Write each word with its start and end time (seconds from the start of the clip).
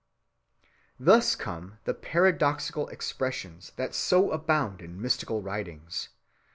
(263) 0.97 1.05
Thus 1.05 1.35
come 1.35 1.77
the 1.83 1.93
paradoxical 1.93 2.87
expressions 2.87 3.71
that 3.75 3.93
so 3.93 4.31
abound 4.31 4.81
in 4.81 4.99
mystical 4.99 5.43
writings. 5.43 6.09